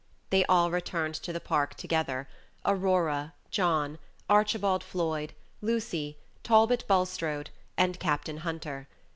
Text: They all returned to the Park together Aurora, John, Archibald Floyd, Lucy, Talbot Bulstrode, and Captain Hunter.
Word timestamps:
They 0.31 0.43
all 0.45 0.71
returned 0.71 1.13
to 1.21 1.31
the 1.31 1.39
Park 1.39 1.75
together 1.75 2.27
Aurora, 2.65 3.35
John, 3.51 3.99
Archibald 4.27 4.83
Floyd, 4.83 5.33
Lucy, 5.61 6.17
Talbot 6.41 6.83
Bulstrode, 6.87 7.51
and 7.77 7.99
Captain 7.99 8.37
Hunter. 8.37 8.87